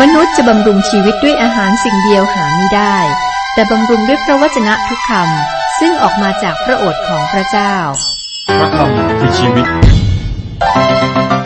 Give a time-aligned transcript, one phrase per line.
[0.00, 2.96] มนุษย์จะบำรุงชีวิตด้วยอาหารสิ่งเดียวหาไม่ได้
[3.54, 7.74] แต่บำรุงด้วยพระวจนะทุกคำซึ่งออกมาจากพระโอษฐ์ของพระเจ้า
[8.58, 9.66] พระคำคือชีวิต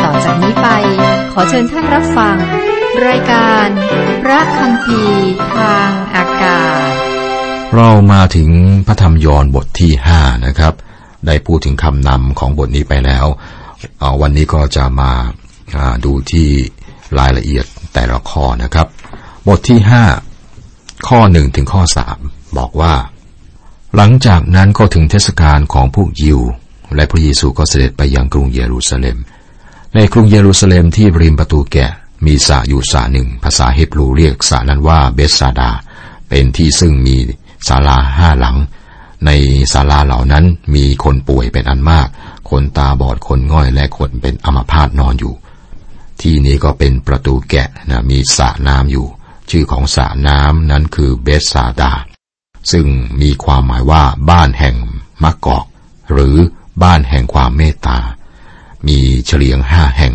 [0.02, 0.68] ต่อจากนี้ไป
[1.32, 2.36] ขอเชิญท่านรับฟัง
[3.06, 3.68] รายการ
[4.22, 5.02] พระคำพี
[5.54, 6.80] ทางอากาศ
[7.74, 8.50] เรามาถึง
[8.86, 10.74] พระธรรมยอห์นบทที่ห้านะครับ
[11.26, 13.26] ได้พูดถึงคำนำของบทนี้ไปแล้ว
[13.98, 15.12] เอ่อวันนี้ก็จะมา
[15.76, 16.48] อ่าดูที่
[17.18, 18.86] รายละเอียด แต่ละข้อนะครับ
[19.46, 20.04] บทที่ห้า
[21.08, 22.18] ข้อหนึ่งถึงข้อสาม
[22.58, 22.94] บอกว่า
[23.96, 26.40] หลังจากนั้นก็ถึงเทศกาลของพวกยิว
[26.94, 29.16] และพระเยซูก็เสด็จไปยังกรุงเยรูซาเล็ม
[29.94, 31.90] ในกรุงเยรูซาเล็มที่ริมประตูแกะ
[32.26, 35.70] มีสระอยู่สระหนึ่ง ภาษาเฮบรูเรียกสระนั้นว่าเบสซาดา
[36.28, 37.16] เป็นที่ซึ่งมี
[37.68, 38.56] ศาลาห้าหลัง
[39.26, 39.30] ใน
[39.72, 40.44] ศาลาเหล่านั้น
[40.74, 42.08] มีคนป่วยเป็นอันมาก
[42.50, 45.34] คนตาบอดคนง่อยและคนเป็นอัมพาตนอนอยู่
[46.20, 49.06] ที่นี้ก็เป็นประตูแกะนะมีสระน้ำอยู่
[49.50, 51.92] ชื่อของสระน้ำนั้นคือเบสซาดา
[52.72, 52.86] ซึ่ง
[53.22, 54.76] มีความหมายว่าบ้านแห่ง
[55.22, 55.64] มะกอก
[56.12, 56.36] หรือ
[56.82, 57.98] บ้านแห่งความเมตตา
[58.88, 60.14] มีเฉลียงห้าแห่ง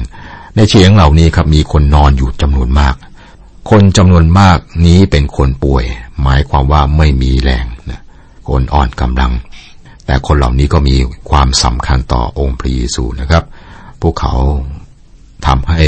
[0.56, 2.96] ในเฉียงเหล่านี้ครับมีคนนอนอยู่จำนวนมาก
[3.70, 5.86] คนจำนวนมากนี้เป็นคนป่วย
[6.22, 8.02] หมายความว่าไม่มีแรงนะ
[8.50, 9.32] คนอ่อนกำลัง
[10.06, 10.96] แต่คนเหล่านี้ก็มี
[11.30, 13.44] ความสำคัญต่อองค์พระเยซูนะครับ
[14.02, 14.34] พวกเขา
[15.48, 15.82] ทำให้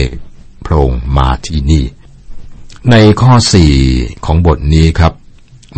[0.65, 1.85] พระองค์มาที่นี่
[2.91, 3.73] ในข้อสี่
[4.25, 5.13] ของบทนี้ครับ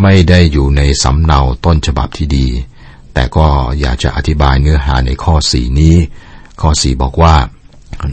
[0.02, 2.46] ไม่ได้อยู่ในสำเนาต้นฉบับที่ดี
[3.14, 3.46] แต่ก็
[3.80, 5.96] อยากจะอธิบายเนื้อหาในข้อสี่นี้
[6.60, 7.34] ข้อสี่บอกว่า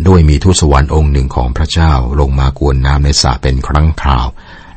[0.07, 4.27] ด้วยมีทูตสวรรค์องค์หนึ่งของพระเจ้าลงมากวนน้ำในสระเป็นครั้งคราว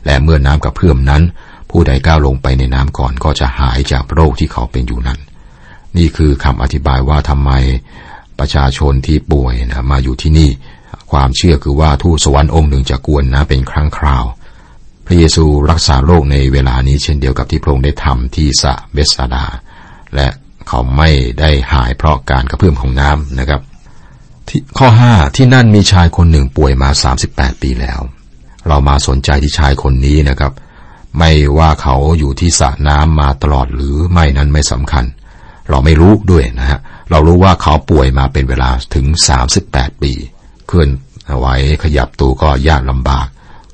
[0.06, 1.22] และเมื่อน้ำกระเพื่อมนั้น
[1.70, 5.20] ผู้ใดก้าวลงไปในน้ำก่อนก็จะหายจากโรคที่เขาเป็นอยู่นั้น
[5.96, 7.50] นี่คือคำอธิบายว่าทำไม
[8.38, 10.50] ประชาชนที่ป่วยนะมาอยู่ที่นี่
[11.10, 14.24] ความเชื่อคือว่าทูตสวรรค์องค์หนึ่งจะกวนน้ำเป็นครั้งคราว
[15.06, 19.44] พระเยซูรักษาโรคในเวลานี้เช่นเดียวกับที่พระองค์ได้ทำที่สะเบสซาดา
[20.14, 20.28] และ
[20.68, 21.10] เขาไม่
[21.40, 23.60] ได้หายเพราะการกระเพื่อมของน้ำนะครับ
[24.48, 26.90] ที่ข้อ 5 ที่นั่นมีชายคนหนึ่งป่วยมา
[27.26, 28.00] 38 ปีแล้ว
[28.68, 30.52] เรามาสนใจที่ชายคนนี้นะครับ
[31.18, 35.04] ไม่ว่าเขาอยู่ที่สระน้ำมาตลอดหรือไม่นั้นไม่สำคัญ
[35.70, 39.06] เราไม่รู้ด้วยนะฮะเรารู้ว่าเขาป่วยมาเป็นเวลาถึง
[39.54, 40.12] 38 ปี
[40.66, 40.90] เคลื่อน
[41.38, 41.46] ไหว
[41.82, 43.26] ขยับตัวก็ยากลำบาก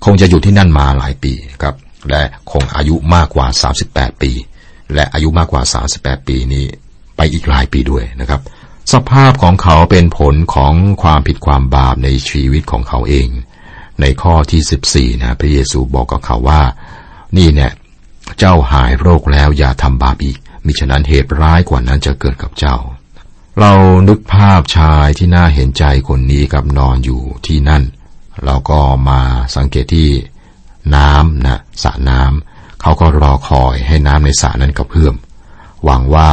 [0.04, 1.32] คงจะอยู่ที่นั่นมาหลายปี
[1.62, 1.74] ครับ
[2.10, 2.22] และ
[2.52, 3.46] คงอายุมากกว่า
[3.84, 4.32] 38 ปี
[4.94, 5.62] และอายุมากกว่า
[5.96, 6.64] 38 ปีนี้
[7.16, 8.40] ไปอีกหลายปีด้วยนะครับ
[8.92, 13.28] สภาพของเขาเป็นผลของความผิดความบาปในชีวิตของเขาเอง
[14.00, 16.62] ในข้อที่ 14 นะพระเยซูบอกกับเขาว่า
[17.36, 17.72] นี่เนี่ย
[18.38, 22.76] เจ้าหายโรคแล้วอย่าทำบาปอีกมิฉะนั้นเหตุร้ายกว่านั้นจะเกิดกับเจ้า
[23.60, 23.72] เรา
[24.08, 27.82] นึกภาพชายที่น่าเห็นใจคนนี้กับนอนอยู่ที่นั่น
[28.44, 29.20] เราก็มา
[29.56, 30.08] สังเกตที่
[30.96, 35.14] น้ำนะสระน้ำเขาก็รอคอยให้น้ำในสระนั้นกระเพื่อม
[35.84, 36.30] หวังว่า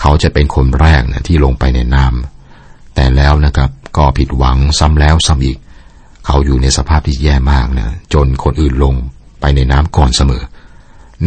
[0.00, 5.58] เขาจะเป็นคนแรกนะที่ลงไปในน้ำแต่แล้วนะครับก็ผิดหวังซ้ำแล้วซ้ำอีก
[6.26, 8.94] เขาอยู่ในสภาพที่แย่มากนะจนคนอื่นลง
[9.40, 10.42] ไปในน้ำก่อนเสมอ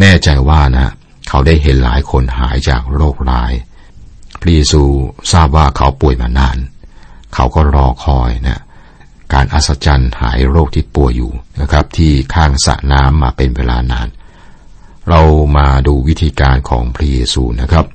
[0.00, 0.88] แน่ใจว่านะ
[1.28, 3.52] เขาได้เห็นหลายคนหายจากโรคร้าย
[4.46, 4.82] ระเยซู
[5.32, 6.56] ทราบว่าเขาป่วยมานาน
[7.34, 8.60] เขาก็รอคอยนะ
[9.32, 14.08] การอัศจรรย์หายโรคที่ป่วยอยู่นะครับ ที่ข้างสระน้ำมาเป็นเวลานาน
[15.08, 15.20] เรา
[15.56, 17.86] มาดูวิธีการของพระเยซูนะครับ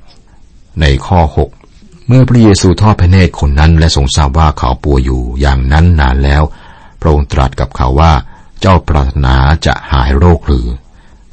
[0.80, 1.20] ในข้อ
[1.66, 6.42] 6 เมื่อพระเยซูทอดพระเนตรคนนั้นและทรงทราบว่าเขาป่วยอยู่อย่างนั้นนานแล้ว
[7.00, 8.12] พระองค์ตรัสกับเขาว่า
[8.60, 9.36] เจ้าปรารถนา
[9.66, 10.66] จะหายโรคหรือ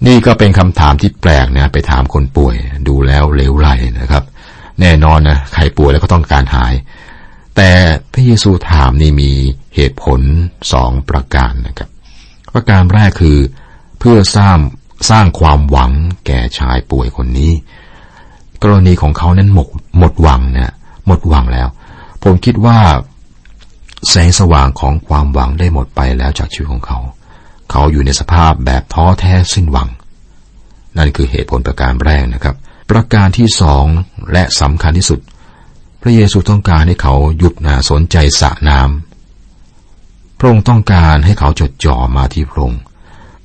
[0.05, 2.55] นี่ก็เป็นคำถามที่แปลกนะไปถามคนป่วย
[2.87, 3.67] ดูแล้วเลวไหล
[3.99, 4.23] นะครับ
[4.81, 6.73] แน่นอนนะใครป่วยแล้วก็ต้องการหาย
[7.55, 7.71] แต่
[8.13, 9.31] พระเยซูถามนี่มี
[9.75, 10.21] เหตุผล
[10.73, 11.89] สองประการนะครับ
[12.53, 13.37] ประการแรกคือ
[13.99, 14.57] เพื่อสร้าง
[15.09, 15.91] สร้างความหวัง
[16.25, 17.51] แก่ชายป่วยคนนี้
[18.63, 19.67] กรณีของเขานั้นหมด
[19.97, 20.73] หมดหวังนะ
[21.07, 21.67] หมดหวังแล้ว
[22.23, 22.77] ผมคิดว่า
[24.09, 26.99] แสงสว่างของความหวังได้หมดไปแล้วจากชีวิตของเขา
[27.71, 29.89] เขาอยู่ในสภาพแบบท้อแท้สิ้นหวัง
[30.97, 32.55] นั่นคือเหตุผลประการแรกนะครับ
[32.89, 33.85] ประการที่สอง
[34.33, 35.19] และสำคัญที่สุด
[36.01, 42.81] พระเยซูต้องการให้เขาหยุดนะสนใจสระน้ำพระองค์ต้องการให้เขาจดจ่อมาที่พระองค์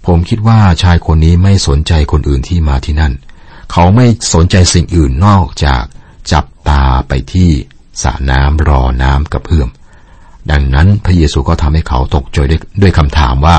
[0.07, 3.13] ผมคิดว่าชายคนนี้ไม่สนใจคนอื่นที่มาที่นั่น
[3.73, 5.83] เขาไม่สนใจสิ่งอื่นนอกจาก
[6.33, 7.51] จับตาไปที่
[8.03, 9.69] สระน้ำรอน้ำกระเพื่อม
[10.51, 13.57] ดังนั้นพระเยซูก็ทำให้เขาตกใจด้วยด้วยคำถามว่า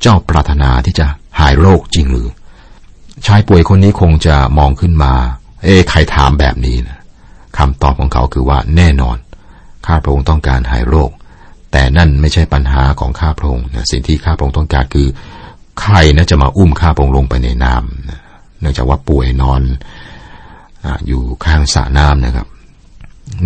[0.00, 1.06] เจ้าปรารถนาที่จะ
[1.38, 2.28] หายโรคจริงหรือ
[3.26, 5.12] ชายป่วยคนนี้คงจะมองขึ้นมา
[5.64, 6.98] เอ๊ะใครถามแบบนี้นะ
[7.58, 9.16] คำตอบของเขาคือว่าแน่นอน
[9.86, 11.10] ข้าพระองค์ต้องการหายโรค
[11.72, 15.08] แต่นั่นไม่ใช่ปัญหาของข้าพระองค์นะสิ่งที่ข้าพระองค์ต้องการคือ
[15.80, 19.62] ใครนะจะมาอุ้มข้าพระองค์ลงไปในน้ำเนื่องจากว่าป่วยนอน
[20.84, 22.46] ออยู่ข้างสระน้ำนะครับ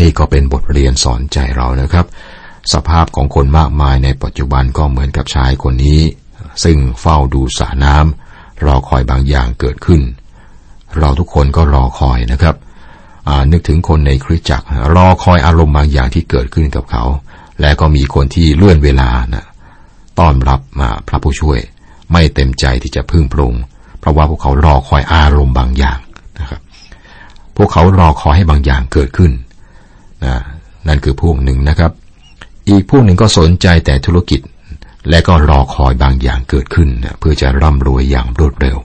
[0.00, 2.06] นี่ก็เป็นบทเรียนสอนใจเรานะครับ
[2.72, 6.00] สภาพของคนมากมายในปัจจุบันก็เหมือนกับชายคนนี้
[6.64, 8.23] ซึ่งเฝ้าดูสระน้ำ
[8.66, 10.00] รอคอยบางอย่างเกิดขึ้น
[10.98, 12.56] เราทุกคนก็รอคอยนะครับ
[13.52, 14.66] นึกถึงคนในคริสตจักร
[14.96, 17.04] รอคอยอารมณ์บางอย่างที่เกิดขึ้นกับเขา
[17.60, 19.44] และก็มีคนที่เลื่อนเวลานะ
[20.18, 21.58] ต้อนรับมาพระผู้ช่วย
[22.12, 23.54] ไม่เต็มใจที่จะพึ่งพรง
[23.98, 25.98] เพราะว่าพวกเขารอคอยอารมณ์บางอย่าง
[26.40, 26.60] นะครับ
[27.56, 29.32] พวกเขารอคอยให้บางอย่างเกิดขึ้น
[30.24, 30.34] นะ
[30.88, 31.92] นั่นคือพวกหนึ่งนะครับ
[32.68, 34.40] อีกพวกหนึ่งก็สนใจแต่ธุรกิจ
[35.10, 38.78] และก็รอคอยบางอย่างเกิดขึ้นนะเพื่อจะร่ำรวยอย่างรวดเร็ว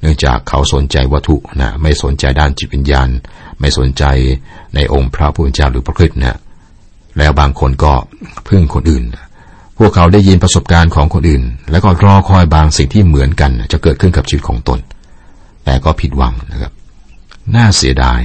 [0.00, 3.08] เนื่องจากเขาสนใจวัตถุนะไม่สนใจด้านจิตวิญญาณ
[3.60, 4.04] ไม่สนใจ
[4.74, 6.38] ในองค์พระผู้เป็นเจ้าหรือพระคริสต์นะ
[7.18, 7.92] แล้วบางคนก็
[8.48, 9.04] พึ่งคนอื่น
[9.78, 14.78] พวกเขาได้ยินประสบการณ์ของคนอื่น แล้วก็รอคอยบางสิ่งที่เหมือนกัน จะเกิดขึ้นกับชีวิตของตน
[15.64, 16.72] แต่ก็ผิดหวังนะครับ
[17.54, 18.20] น่าเสียดาย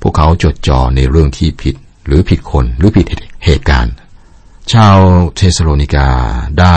[0.00, 1.74] พวกเขาจดจ่อในเรื่องที่ผิด
[2.06, 3.06] หรือผิดคนหรือผิด
[3.44, 3.94] เหตุการณ์
[4.74, 4.98] ชาว
[5.36, 6.08] เทสโลนิกา
[6.60, 6.76] ได้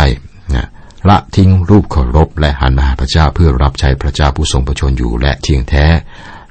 [0.55, 0.67] นะ
[1.09, 5.85] ละทิ้งรูปเคารพและหันมาหาพระเจ้าเพื่อรับใช้พระเจ้าผู้ทรงพระชนม์อยู่และเที่ยงแท้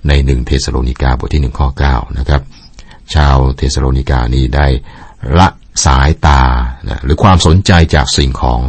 [0.08, 2.43] ในหนึ่งเทสโลนิกาบทที่หนึ่งข้อเก้านะครับ
[3.14, 4.67] ชาวเทสโลนิกานี้ได้
[5.38, 5.49] ละ
[5.85, 6.43] สายตา
[6.88, 8.61] นะหรือความสนใจจากสิ่งของ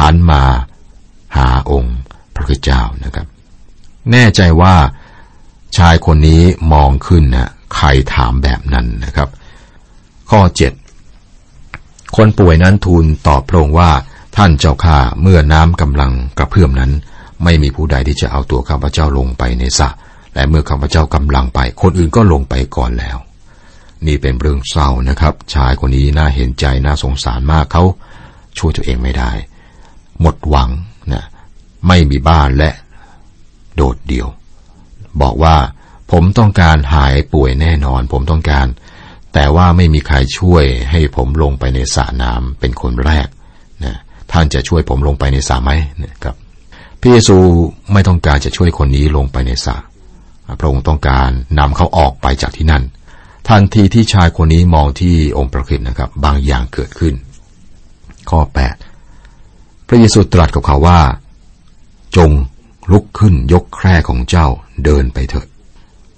[0.00, 0.42] หันมา
[1.36, 1.98] หาองค์
[2.34, 3.26] พระเจ้านะครับ
[4.12, 4.74] แน่ใจว่า
[5.76, 6.42] ชายคนนี้
[6.72, 9.28] มองขึ้นนะใครถามแบบนั้นนะครับ
[10.30, 10.72] ข้อเจ็ด
[12.16, 13.90] คนป่วยนั้นทูลตอบพระองค์ว่า
[14.36, 16.92] ท่านเจ้าข้าเมื่อน้ำกำลังกระเพื่อมนั้น
[17.44, 19.88] ไม่มีผู้ใดที่จะเอาตัวข้าพเจ้าลงไปในสระ
[20.34, 23.18] และเมื่อข้าพเจ้ากำลังไป คนอื่นก็ลงไปก่อนแล้ว
[24.06, 27.84] นี่เป็นเรื่องเศร้านะครับ ชายคนนี้น่าเห็นใจน่าสงสารมากเขา
[28.58, 29.30] ช่วยตัวเองไม่ได้
[30.20, 30.70] หมดหวัง
[31.12, 31.24] นะ
[31.86, 32.70] ไม่มีบ้านและ
[33.76, 34.28] โดดเดี่ยว
[35.20, 35.56] บอกว่า
[36.10, 38.66] ผมต้องการหายป่วยแน่นอน ผมต้องการ
[39.34, 43.26] แต่ว่าไม่มีใครช่วยให้ผมลงไปในสระน้ำเป็นคนแรก
[43.84, 43.96] นะ
[44.32, 45.70] ท่านจะช่วยผมลงไปในสระไหม
[46.04, 46.36] นะครับ
[47.00, 47.36] พระเยซู
[47.92, 49.76] ไม่ต้องการจะช่วยคนนี้ลงไปในสระ
[50.60, 52.84] พระองค์ต้องการนำเขาออกไปจากที่นั่น
[53.48, 57.14] ทันทีที่ชายคนนี้มองที่องค์พระคิดนะครับ บางอย่างเกิดขึ้น
[58.30, 58.40] ข้อ
[59.14, 61.00] 8 พระเยซูตรัสกับเขาว่า
[62.16, 62.30] จง
[62.92, 64.46] ลุกขึ้นยกแคร่ของเจ้า
[64.84, 65.46] เดินไปเถิด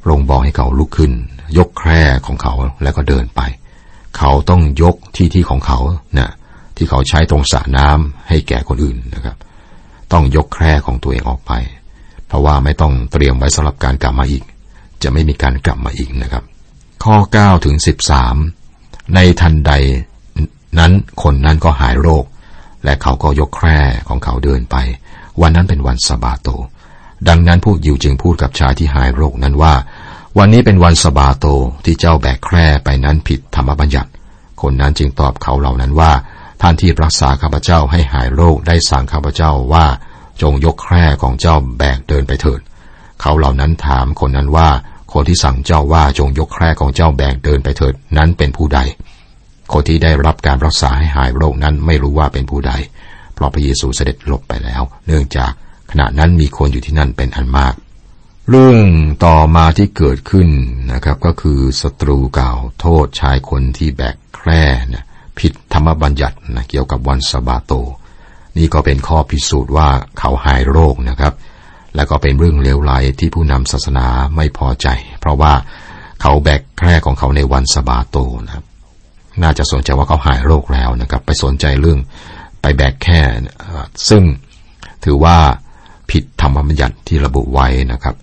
[0.04, 1.12] พระองค์บอกให้เขาลุกขึ้น
[1.58, 3.40] ยกแคร่ของเขาแล้วก็เดินไป
[4.18, 5.78] เขาต้องยกที่ที่ของเขา
[6.14, 6.30] เนะ่ย
[6.76, 9.36] ที่เขาใช้ตรงสระน้ำให้แก่คนอื่นนะครับ
[10.12, 11.52] ต้องยกแคร่ของตัวเองออกไป
[12.26, 14.44] เพราะว่าไม่ต้องเตรียมไว้สำหรับการกลับมาอีก
[15.02, 16.44] จะไม่มีการกลับมาอีกนะครับ
[17.04, 17.76] ข้อ9ถึง
[18.44, 19.72] 13 ในทันใด
[20.78, 20.92] นั้น
[21.22, 22.24] คนนั้นก็หายโรค
[22.84, 24.76] และเขาก็ยกแคร่ของเขาเดินไป
[25.40, 26.48] วันนั้นเป็นวันสบาโต
[27.28, 29.74] ดังนั้นผู้ยิวจึงพูดกับชายที่หายโรคนั้นว่า
[30.38, 31.46] วันนี้เป็นวันสบาโต
[31.84, 34.10] ที่เจ้าแบกแคร่ไปนั้นผิดธรรมบัญญัติ
[34.62, 36.12] คนนั้นจึงตอบเขาเหล่านั้นว่า
[36.62, 39.86] ท่านที่รักษาข้าพเจ้าให้หายโรคได้สั่งข้าพเจ้าว่า
[40.42, 42.60] จงยกแคร่ของเจ้าแบกเดินไปเถิด
[43.20, 44.68] เขาเหล่านั้นถามคนนั้นว่า
[45.12, 48.80] คนที่สั่งเจ้าว่าจงยกแคร่ของเจ้าแบกเดินไปเถิดนั้นเป็นผู้ใด
[49.72, 52.72] คนที่ได้รับการรักษาให้หายโรคนั้นไม่รู้ว่าเป็นผู้ใด
[53.34, 55.52] เพราะพระเยซูเสด็จหลบไปแล้ว เนื่องจาก
[55.90, 57.74] ขณะนั้นมีคนอยู่ที่นั่นเป็นอันมาก
[58.50, 58.86] เรื่อง
[59.24, 60.48] ต่อมาที่เกิดขึ้น
[60.92, 64.62] นะครับก็คือศัตรูกล่าวโทษชายคนที่แบกแคร่
[64.94, 65.04] นะ
[65.38, 67.72] ผิดธรรมบัญญัตินะเกี่ยวกับวันสบาโต
[68.58, 69.88] นี่ก็เป็นข้อพิสูจน์ว่า
[70.18, 71.34] เขาหายโรคนะครับ
[71.94, 74.88] และก็เป็นเรื่องเลวร้ายที่ผู้นำศาสนาไม่พอใจ
[75.20, 75.52] เพราะว่า
[76.22, 78.64] เขาแบกแคร่ของเขาในวันสบาโตนะครับ
[79.42, 81.98] น่าจะสนใจว่าเขาหายโรคแล้วนะครับ ไปสนใจเรื่อง
[82.62, 83.20] ไปแบกแค่
[84.08, 84.22] ซึ่ง
[85.04, 85.38] ถือว่า
[86.10, 88.14] ผิดธรรมบัญญัติที่ระบุไว้นะครับ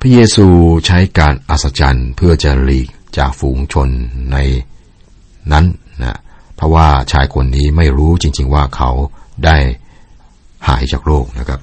[0.00, 0.46] พระเยซู
[0.86, 2.88] ใช้การอัศจรรย์เพื่อจะหลีก
[3.18, 3.88] จากฝูงชน
[4.32, 4.36] ใน
[5.52, 5.66] นั้น
[6.02, 6.18] นะ
[6.56, 8.90] เพราะว่าชายคนนี้ไม่รู้จริง ๆ ว่าเขา
[9.44, 9.56] ได้
[10.68, 11.60] หายจากโรคนะครับ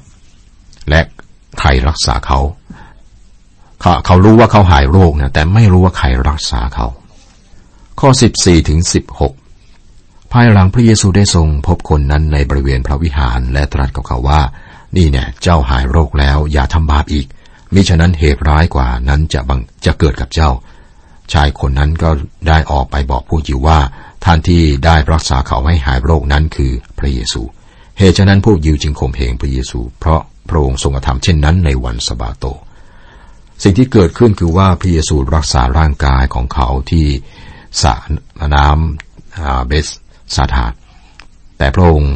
[0.89, 1.01] และ
[1.59, 2.39] ใครรักษาเขา
[3.81, 6.87] เขาเขารู้ว่าเขาหายโรคนะแต่ไม่รู้ว่าใครรักษาเขา
[7.99, 8.79] ข้อ 14ถึง
[9.55, 14.41] 16 ภายหลังพระเยซูได้ทรงพบคนนั้นในบริเวณพระวิหารและตรัสกับเขาว่า
[14.95, 17.27] นี่เนี่ยเจ้าหายโรคแล้วอย่าทำบาปอีก
[17.73, 20.49] มิฉะนั้นเหตุร้ายกว่านั้นจะบังจะเกิดกับเจ้า
[21.33, 22.09] ชายคนนั้นก็
[22.47, 23.79] ได้ออกไปบอกผู้ยิวว่า
[24.25, 27.41] ท่านที่ได้รักษาเขาให้หายโรคนั้นคือพระเยซู
[27.97, 32.45] เหตุฉะนั้นพวกยิวจึงข่มเหงพระเยซู เพราะพระองค์ทรงกระทำเช่นนั้นในวันสบาโต
[33.63, 37.07] สิ่งที่เกิดขึ้นคือว่าพระเยซูรักษาร่างกายของเขาที่
[37.81, 37.93] สระ
[38.55, 38.65] น้
[39.67, 39.87] เบส
[40.35, 40.65] ซาธา
[41.57, 42.13] แต่พระองค์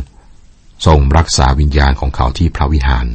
[0.86, 3.08] ทรงรักษาวิญญาณของเขาที่พระวิหาร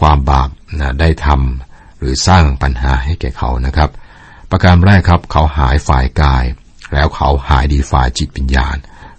[0.00, 3.90] ความบาปนะได้ทำหรือสร้างปัญหาให้แก่เขานะครับ
[4.50, 6.44] ประการแรกครับเขาหายฝ่ายกาย
[6.92, 8.76] แล้วเขาหายดีฝ่ายจิตวิญญาณ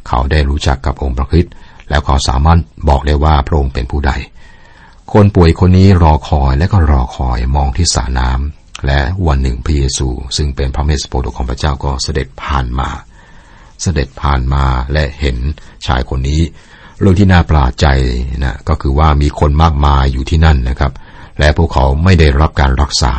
[0.07, 1.53] เขาได้รู้จักกับองค์พระคริสต์
[1.89, 2.59] แล้วเขาสามารถ
[2.89, 4.11] บอกได้ว่าพระองค์เป็นผู้ใด
[5.13, 10.07] คนป่วยคนนี้รอคอยและก็รอคอยมองที่สระน้ำและวันหนึ่งพระเยซู
[10.38, 12.89] ซึ่งเป็นพระเมสโปรดของพระเจ้าก็เสด็จผ่านมา
[13.81, 15.38] เสด็จผ่านมาและเห็น
[15.88, 16.41] ชายคนนี้
[16.99, 17.87] เรื่องที่น่าประหลาดใจ
[18.43, 20.91] นะก็คือว่ามีคนมากมายอยู่ที่นั่นนะครับ
[21.39, 23.13] และพวกเขาไม่ได้รับการรักษา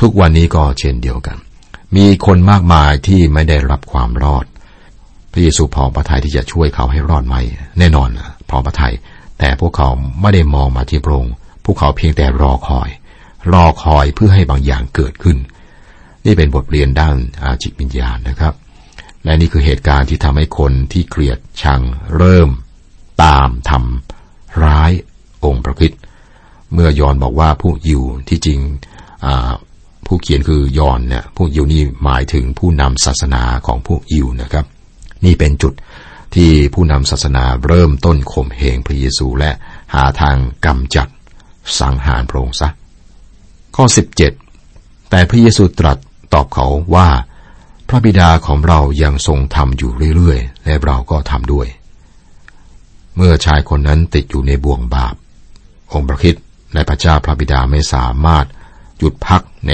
[0.00, 1.36] ทุกวันนี้ก็เช่นเดียวกัน
[1.96, 4.44] มีคนมากมายที่ไม่ได้รับความรอด
[5.32, 7.36] พระเยซูพอพระทัยที่จะช่วยเขาให้รอดไหม
[7.78, 8.08] แน่นอน
[8.50, 8.94] พอพระทัย
[9.38, 9.88] แต่พวกเขา
[10.20, 12.88] ไม่ได้มองมาที่พระองค์พวกเขาเพียงแต่รอคอย
[13.52, 15.36] รอคอยเพื่อให้บางอย่างเกิดขึ้น
[16.26, 18.54] นี่เป็นบทเรียนด้านอาจิตวิญญาณนะครับ
[19.24, 21.80] และนี่คือเหตุการณ์ที่ทำให้คนที่เกลียดชัง
[22.16, 22.50] เริ่ม
[23.24, 24.92] ตามทำร้าย
[25.44, 25.92] องค์พระคิด
[26.72, 28.58] เมื่อยอนบอกว่าผู้ยิวที่จริง
[30.06, 34.66] ผู้เขียนคือยอนเนี่ยผู้ยิวนี่หมายถึงผู้นำศาสนาของผู้ยิวนะครับ
[35.24, 35.74] นี่เป็นจุด
[36.34, 39.50] ที่ผู้นำศาสนาเริ่มต้นข่มเหงพระเยซูและ
[39.94, 40.36] หาทาง
[40.66, 41.08] กำจัด
[41.78, 42.68] สังหารพระองค์ซะ
[43.76, 43.84] ข้อ
[44.48, 45.98] 17 แต่พระเยซูตรัส
[46.34, 47.08] ตอบเขาว่า
[47.92, 51.66] ระบิดาของเรายังทรงทำอยู่เรื่อยๆ และเราก็ทำด้วย
[53.16, 55.14] เมื่อชายคนนั้นติดอยู่ในบ่วงบาป
[55.92, 56.34] องค์พระคิด
[56.72, 58.46] และพระเจ้าพระบิดาไม่สามารถ
[58.98, 59.72] หยุดพักใน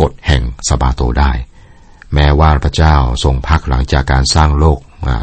[0.00, 1.32] กฎแห่งสบาโตได้
[2.14, 5.16] แม้ว่าพระเจ้าทรงพักหลังจากการสร้างโลกมา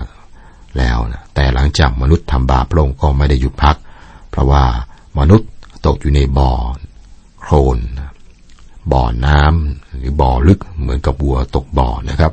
[0.77, 3.77] แล้วนะแต่หลังจากมนุษย์ทำบาปลงก็ไม่ได้หยุดพัก
[4.29, 4.63] เพราะว่า
[5.19, 5.49] มนุษย์
[5.85, 6.51] ตกอยู่ในบ่อ
[7.41, 7.77] โคลน
[8.93, 12.31] บ่อน้ำหรือบ่อลึกเหมือนกับวัวตกบ่อนะครับ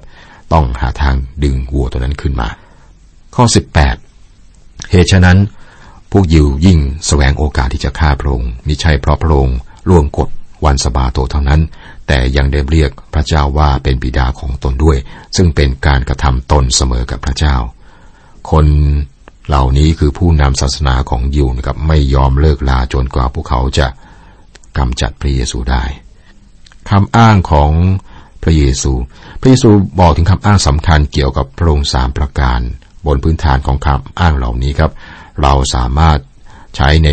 [0.52, 2.48] ต้องหาทางดึงวัวตัวนั้นขึ้นมา
[3.34, 3.44] ข้อ
[4.18, 5.38] 18 เหตุฉะนั้น
[6.10, 9.58] พวกยิวยิ่งสแสวงโอกาสที่จะฆ่าพระองค์มิใช่เพราะพระองค์
[9.88, 10.28] ล่วงกฎ
[10.64, 11.60] วันสบาโตเท่านั้น
[12.06, 14.98] แต่ยังได้เรียกพระเจ้าว่าเป็นบิดาของตนด้วย
[15.36, 17.56] ซึ่งเป็นการกระทำตนเสมอกับพระเจ้า
[18.50, 18.66] คน
[19.48, 23.86] เหล่านี้คือผู้นำศาสนาของยิวนะครับไม่ยอมเลิกลาจนกว่าพวกเขาจะ
[24.78, 25.84] กำจัดพระเยซูได้
[26.90, 27.70] คำอ้างของ
[28.42, 28.92] พระเยซู
[29.40, 29.68] พระเยซู
[30.00, 32.60] บอกถึงคำอ้างสำคัญเกี่ยวกับพระองค์สามประการ
[33.06, 34.92] บนพื้นฐานของคำอ้างเหล่านี้ครับ
[35.42, 36.18] เราสามารถ
[36.76, 37.10] ใช้ใน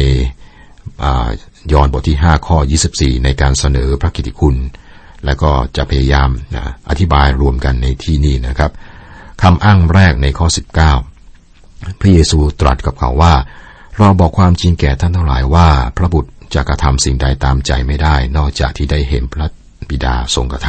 [1.71, 2.57] ยอห์นบทที่ 5 ข้อ
[2.91, 4.55] 24 ในการเสนอพระกิติคุณ
[5.25, 8.71] และก็จะพยายามนะอธิบายรวมกันในที่นี้นะครับ
[9.41, 10.47] คำอ้างแรกในข้อ
[11.23, 13.33] 19 พระเยซูตรัสกับเขาว่า
[13.97, 19.47] เราบอกความจริงแก่ท่านทั้งหลายว่า พระบุตรจะกระทำสิ่งใดตามใจไม่ได้ นอกจากที่ได้เห็นพระ
[19.91, 20.67] บิดาทรงกระท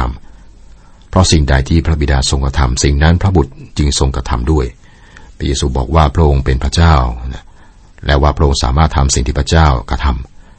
[0.55, 4.65] ำเพราะสิ่งใดที่พระบิดาทรงกระทำสิ่งนั้นพระบุตรจึงทรงกระทำด้วย
[5.37, 6.95] พระเยซูบอกว่าพระองค์เป็นพระเจ้า
[8.05, 10.07] และว่าพระองค์สามารถทำสิ่งที่พระเจ้ากระท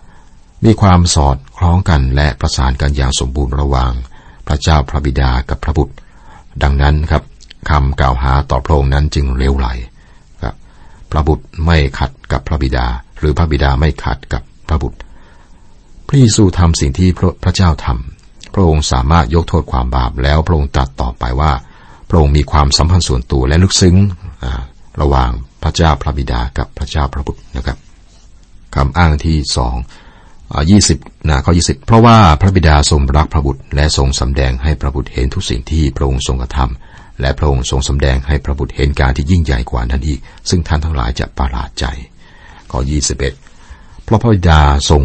[0.06, 3.92] ำมีความสอดคล้องกันและประสานกันอย่างสมบูรณ์ระหว่าง
[4.46, 5.94] พระเจ้าพระบิดากับพระบุตร
[6.62, 7.22] ดังนั้นครับ
[7.70, 9.68] คำกล่าวหาต่อพระองค์นั้นจึงเลวไหล
[10.42, 10.54] ครับ
[11.10, 12.86] พระบุตรไม่ขัดกับพระบิดา
[13.18, 14.98] หรือพระบิดาไม่ขัดกับพระบุตร
[16.08, 17.08] พระเยซูทำสิ่งที่
[17.44, 18.15] พระเจ้าทำ
[18.56, 21.52] พระองค์สามารถยกโทษความบาปแล้วพระองค์ตรัสต่อไปว่า
[22.08, 23.96] พระองค์มีความสัมพันธ์ส่วนตัวและลึกซึ้ง
[25.00, 25.30] ระหว่าง
[25.62, 27.78] พระเจ้าพระบิดากับพระเจ้าพระบุตรนะครับ
[28.74, 29.74] คำอ้างที่สอง
[30.70, 30.98] ยี่สิบ
[31.28, 40.20] นะข้อยี่สิบเพราะว่าพระบิดาทรงรักพระบุตร และทรงสำแดงให้พระบุตรเห็นทุกสิ่งที่พระองค์ทรงกระทำและพระองค์ทรงสำแดงให้พระบุตรเห็นการที่ยิ่งใหญ่กว่านั้นอีก
[40.50, 41.84] ซึ่งท่านทั้งหลายจะประหลาดใจ
[42.70, 43.34] ข้อยี่สิบเอ็ด
[44.04, 44.60] เพราะพระบิดา
[44.90, 45.02] ทรง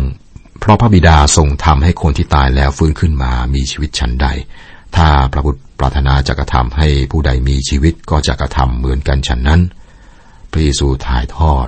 [0.62, 4.27] เพราะพระบิดาทรงทำให้คนที่ตายแล้วฟื้นขึ้นมามีชีวิตชั้นใด
[4.96, 9.62] ถ้าพระบุตรปรารถนาจะกระทำให้ผู้ใดมีชีวิตก็จะกระทำเหมือนกันฉันนั้น
[10.51, 11.68] พระเยซูถ่ายทอด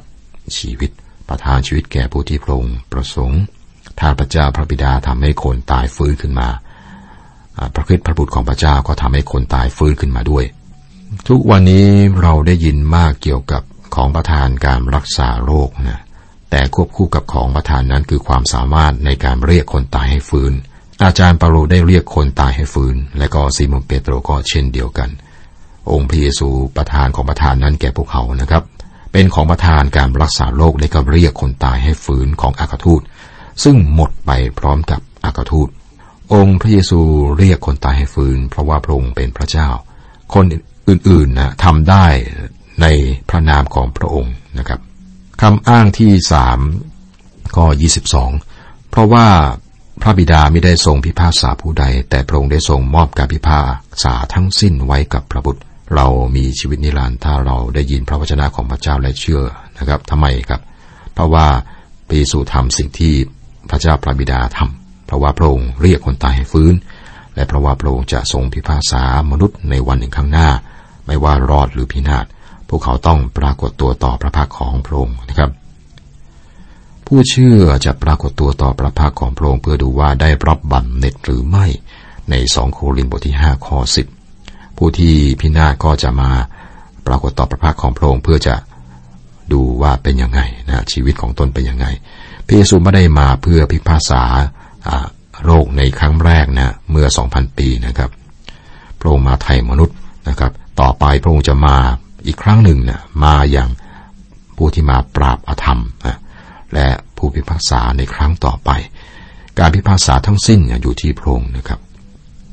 [0.58, 0.92] ชีวิต
[1.30, 3.42] ประทานชีวิตแก่ผู้ที่พระองค์ประสงค์
[4.00, 6.50] ถ้าพระเจ้าพระบิดาทำให้คนตายฟื้นขึ้นมา
[7.74, 10.46] พระคิดพระบุตรของพระเจ้าก็ทำให้คนตายฟื้นขึ้นมาด้วย
[11.28, 11.88] ทุกวันนี้
[12.22, 13.64] เราได้ยินมากเกี่ยวกับ
[13.96, 16.03] ของประทานการรักษาโรคนะ
[16.56, 20.52] แต่ควบคู่กับของประทานนั้นคือความสามารถในการเรียกคนตายให้ฟื้น
[21.04, 25.10] อาจารย์เปาโลได้เรียกคนตายให้ฟื้น และก็ซีโมนเปโตรก็เช่นเดียวกัน
[25.92, 28.64] องค์พระเยซูประทานของประทานนั้นแก่พวกเขานะครับ
[29.12, 33.02] เป็นของประทานการรักษาโรคและก็เรียกคนตายให้ฟื้นของอากาทูต
[33.64, 35.70] ซึ่งหมดไปพร้อมกับอากาทูต
[36.34, 37.00] องค์พระเยซู
[37.38, 39.70] เรียกคนตายให้ฟื้น เพราะว่าพระองค์เป็นพระเจ้า
[40.34, 40.46] คน
[40.90, 42.06] อื่นๆนะทำได้
[42.82, 42.86] ใน
[43.30, 44.82] พระนามของพระองค์นะครับ
[45.48, 46.60] คำอ้างที่สาม
[47.58, 48.32] ก็ยี่สิบสอง
[48.90, 49.28] เพราะว่า
[50.02, 53.68] พระบิดาไม่ได้ทรงพิพากษาผู้ใด แต่พระองค์ได้ทรงมอบการพิพาก
[54.04, 55.62] ษาทั้งสิ้นไว้กับพระบุตร
[55.96, 59.42] เรามีชีวิตนิรันดร์ถ้าเราได้ยินพระวจนะของพระเจ้าและเชื่อ
[59.78, 60.62] นะครับทำไมครับ
[61.14, 61.48] เพราะว่า
[62.08, 63.14] พระเยซูทำสิ่งที่
[63.70, 66.74] พระเจ้าพระบิดาทำเพราะว่าพระองค์เรียกคนตายให้ฟื้น
[67.36, 70.50] และเพราะว่าพระองค์จะทรงพิพากษามนุษย์ในวันหนึ่งข้างหน้า
[71.06, 72.26] ไม่ว่ารอดหรือพินาศ
[72.76, 75.52] วกเขาต้องปรากฏตัวต่อพระพักของพระองค์นะครับ
[77.08, 81.66] ผู้เชื่อจะปรากฏตัวต่อพระพักของพระองค์เพื่อดูว่าได้รับบัตรเน็ตหรือไม่
[82.30, 83.78] ในสองโครินธ์บทที่5ข้อ
[84.28, 86.30] 10ผู้ที่พินาศก็จะมา
[87.08, 88.56] ปรากฏต่อพระพักของพระองค์เพื่อจะ
[89.54, 91.86] ดูว่าเป็นยังไงนะชีวิตของตนเป็นยังไง
[92.46, 94.24] พระเยซูไม่ได้มาเพื่อพิพากษา
[95.44, 98.10] โรคในครั้งแรกนะเมื่อ 2,000 ปีนะครับ
[99.00, 99.98] พระองค์มาไถ่มนุษย์
[100.30, 100.52] นะครับ
[100.82, 101.76] ต่อไปพระองค์จะมา
[102.26, 103.70] อีกครั้งหนึ่งนะมาอย่าง
[104.58, 106.18] ผู้ที่มาปราบอาธรรมนะ
[106.74, 106.88] และ
[107.18, 108.70] ผู้พิพากษาในครั้งต่อไป
[109.60, 111.80] การพิพากษาทั้งสิ้นอยู่ที่พระองค์นะครับ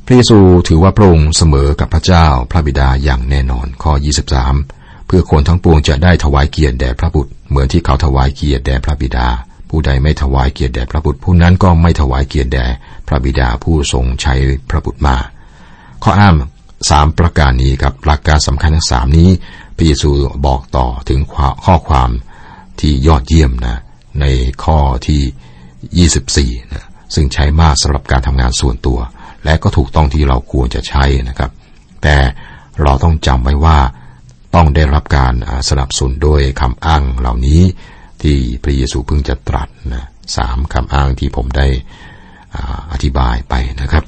[0.07, 3.93] พระเยซูถือว่าพระองค์เสมอกับพระเจ้าพระบิดาอย่างแน่นอนข้อ
[4.47, 9.27] 23 เพื่อคนทั้งปวงจะได้ถวายเกียรติแด่พระบุตร เหมือนที่เขาถวายเกียรติแด่พระบิดา
[9.69, 12.67] ผู้ใดไม่ถวายเกียรติแด่พระบุตร ผู้นั้นก็ไม่ถวายเกียรติแด่
[13.09, 14.35] พระบิดาผู้ทรงใช้
[14.71, 15.17] พระบุตรมา
[16.03, 16.35] ข้ออ้าง
[16.91, 19.29] สามประการนี้กับหลักการสำคัญทั้งสามนี้
[19.81, 20.11] ระเยซู
[20.47, 21.21] บอกต่อถึง
[21.65, 22.11] ข้อความ
[22.81, 23.79] ที่ยอดเยี่ยมนะ
[24.21, 24.27] ใน
[24.65, 26.85] ข้อที่ 24นะ
[27.15, 28.99] ซึ่งใช้มากสำหรับการทำงานส่วนตัว
[29.45, 31.51] และก็ถูกต้องที่เราควรจะใช้นะครับ
[32.03, 32.17] แต่
[32.83, 33.79] เราต้องจำไว้ว่า
[34.55, 35.35] ต้องได้รับการ
[35.69, 37.63] สนับสนุนโดยคำอ้างเหล่านี้
[38.23, 40.05] ที่พระเยซูเพิ่งจะตรัสนะ
[40.37, 41.67] สามคำอ้างที่ผมได้
[42.93, 44.05] อธิบายไปนะครับ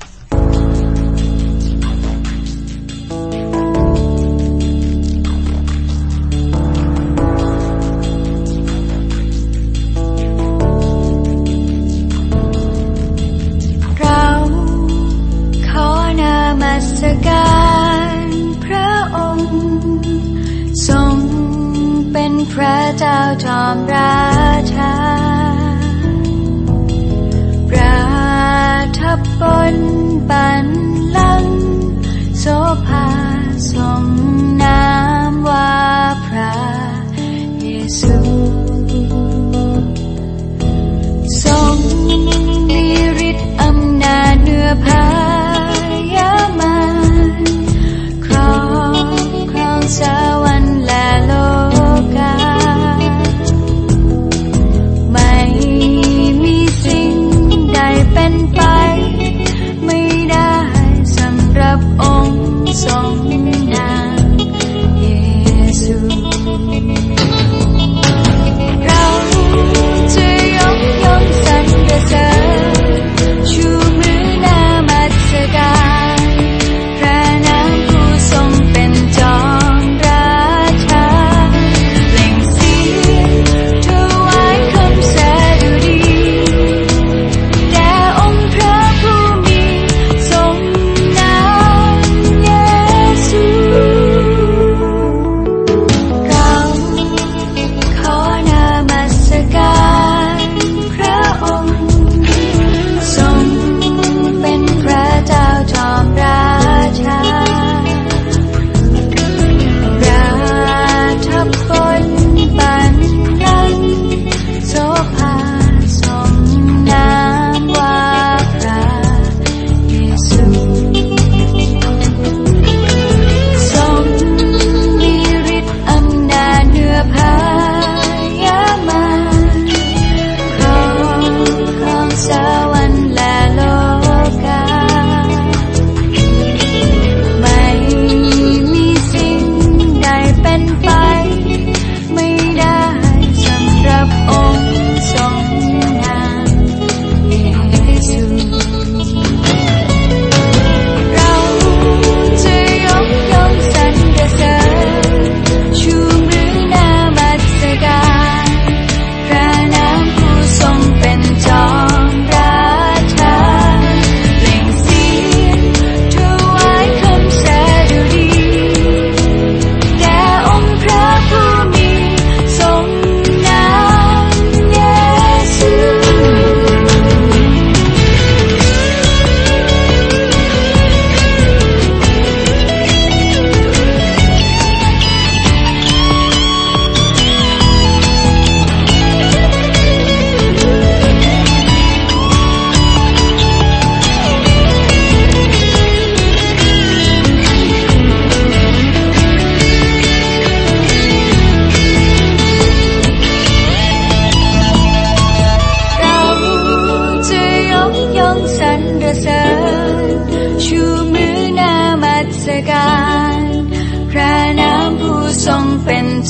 [22.53, 24.21] พระเจ้าจอมรา
[24.75, 24.95] ชา
[27.69, 27.97] ประ
[28.99, 29.92] ทับบน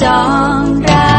[0.03, 0.21] จอ
[0.63, 1.12] มรัก